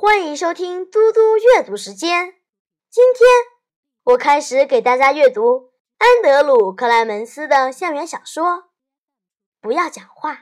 [0.00, 2.36] 欢迎收听嘟嘟阅读时间。
[2.88, 3.28] 今天
[4.04, 8.44] 我开始给大家阅读安德鲁·克莱门斯的校园小说
[9.60, 10.34] 《不要讲话》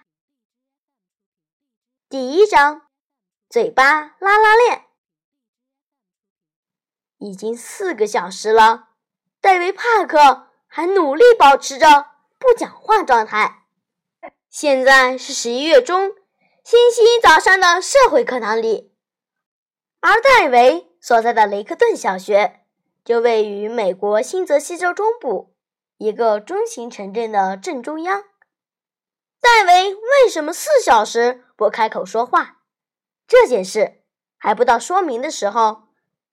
[2.11, 2.83] 第一章：
[3.49, 4.85] 嘴巴拉拉链。
[7.17, 8.91] 已经四个小时了，
[9.41, 11.87] 戴维·帕克还努力保持着
[12.39, 13.65] 不讲话状态。
[14.51, 16.15] 现在是十一月中，
[16.63, 18.95] 星期一早上的社会课堂里。
[20.09, 22.61] 而戴维所在的雷克顿小学
[23.05, 25.53] 就位于美国新泽西州中部
[25.99, 28.23] 一个中型城镇的正中央。
[29.41, 32.59] 戴维为什么四小时不开口说话？
[33.27, 34.05] 这件事
[34.39, 35.89] 还不到说明的时候。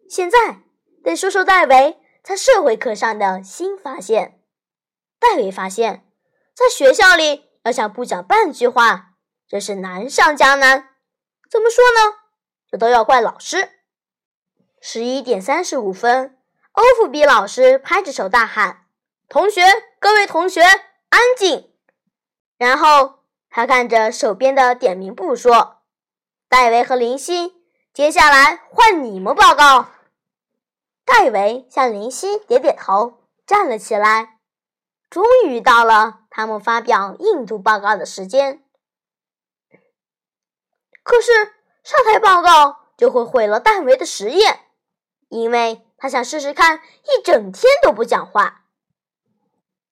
[0.07, 0.59] 现在
[1.03, 4.39] 得说说戴维在社会课上的新发现。
[5.19, 6.07] 戴维发现，
[6.53, 9.13] 在学校里要想不讲半句话，
[9.47, 10.89] 真是难上加难。
[11.49, 12.19] 怎么说呢？
[12.73, 13.69] 这都要怪老师。
[14.81, 16.39] 十一点三十五分，
[16.71, 18.87] 欧弗比老师拍着手大喊
[19.29, 19.61] ：“同学，
[19.99, 20.63] 各位同学，
[21.09, 21.71] 安静！”
[22.57, 23.19] 然后
[23.51, 25.83] 他看着手边的点名簿说
[26.49, 27.53] ：“戴维和林夕，
[27.93, 29.91] 接下来换你们报告。”
[31.05, 34.39] 戴维向林夕点点头，站了起来。
[35.11, 38.63] 终于到了他们发表印度报告的时间。
[41.03, 41.53] 可是。
[41.83, 44.61] 上台报告就会毁了戴维的实验，
[45.27, 48.61] 因为他想试试看一整天都不讲话。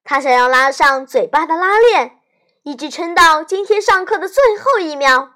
[0.04, 2.20] 他想要拉上嘴巴的拉链，
[2.64, 5.34] 一直撑到今天上课的最后一秒，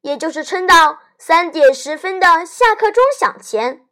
[0.00, 3.86] 也就是撑到三点十分的下课钟响前。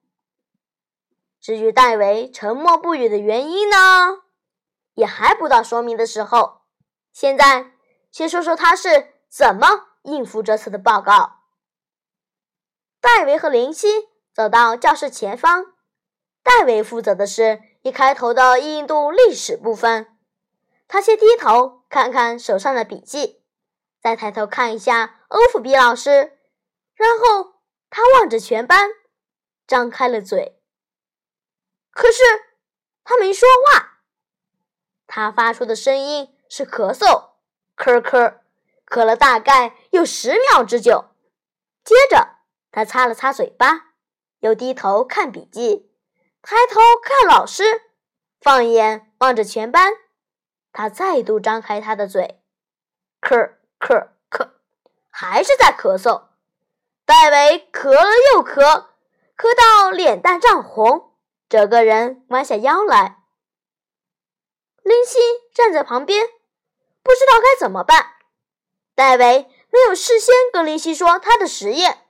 [1.41, 4.23] 至于戴维沉默不语的原因呢，
[4.95, 6.63] 也还不到说明的时候。
[7.13, 7.73] 现在
[8.11, 11.40] 先说说他是怎么应付这次的报告。
[13.01, 13.89] 戴维和林夕
[14.33, 15.73] 走到教室前方。
[16.43, 20.19] 戴维负责的是一开头的印度历史部分。
[20.87, 23.43] 他先低头看看手上的笔记，
[24.03, 26.39] 再抬头看一下欧弗比老师，
[26.95, 27.55] 然后
[27.89, 28.91] 他望着全班，
[29.67, 30.61] 张开了嘴。
[31.93, 32.23] 可是
[33.05, 34.01] 他没说话。
[35.07, 37.31] 他发出的声音是咳嗽，
[37.77, 38.41] 咳咳，
[38.87, 41.07] 咳了大概有十秒之久。
[41.83, 42.40] 接着。
[42.73, 43.93] 他擦了擦嘴巴，
[44.41, 45.91] 又低头看笔记，
[46.41, 47.65] 抬头看老师，
[48.41, 49.93] 放眼望着全班。
[50.73, 52.41] 他再度张开他的嘴，
[53.21, 54.51] 咳咳咳，
[55.11, 56.29] 还是在咳嗽。
[57.05, 58.87] 戴维咳了又咳，
[59.37, 61.13] 咳到脸蛋涨红，
[61.49, 63.25] 整个人弯下腰来。
[64.85, 65.19] 林夕
[65.53, 66.25] 站在旁边，
[67.03, 68.13] 不知道该怎么办。
[68.95, 72.07] 戴维没有事先跟林夕说他的实验。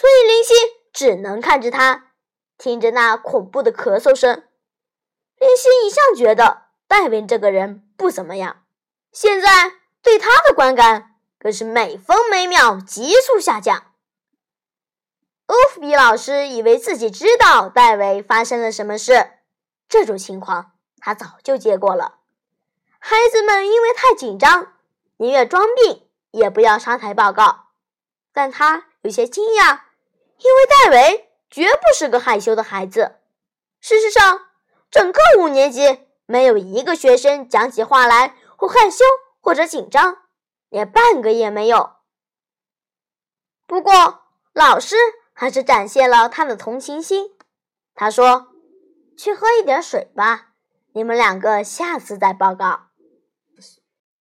[0.00, 0.54] 所以林夕
[0.94, 2.12] 只能看着他，
[2.56, 4.44] 听着那恐怖的咳嗽声。
[5.36, 8.64] 林夕一向觉得戴维这个人不怎么样，
[9.12, 13.92] 现在对他的观感更是每分每秒急速下降。
[15.44, 19.32] 欧弗比老师以为自己知道戴维发生了什么事，
[19.86, 22.20] 这种情况他早就接过了。
[22.98, 24.72] 孩子们因为太紧张，
[25.18, 27.66] 宁愿装病也不要上台报告，
[28.32, 29.80] 但他有些惊讶。
[30.40, 33.16] 因为戴维绝不是个害羞的孩子，
[33.80, 34.46] 事实上，
[34.90, 39.04] 整个五年级没有一个学生讲起话来会害羞
[39.40, 40.22] 或者紧张，
[40.68, 41.96] 连半个也没有。
[43.66, 44.96] 不过，老师
[45.32, 47.30] 还是展现了他的同情心。
[47.94, 48.48] 他说
[49.18, 50.52] ：“去喝一点水吧，
[50.92, 52.86] 你们两个下次再报告。”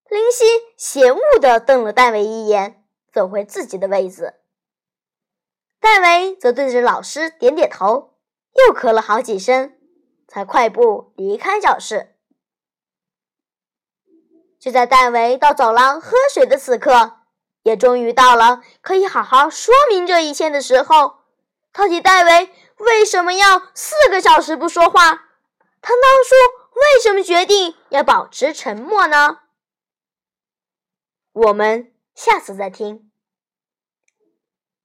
[0.10, 0.44] 林夕
[0.76, 4.39] 嫌恶地瞪了戴维一眼，走回自己的位子。
[5.80, 8.18] 戴维则对着老师点点头，
[8.54, 9.78] 又咳了好几声，
[10.28, 12.16] 才快步离开教室。
[14.60, 17.20] 就在戴维到走廊喝水的此刻，
[17.64, 21.20] 也终于到了可以好好说明这一切的时候。
[21.72, 25.28] 到底戴维为什么要四个小时不说话？
[25.82, 26.36] 他当初
[26.74, 29.40] 为什么决定要保持沉默呢？
[31.32, 33.09] 我们下次再听。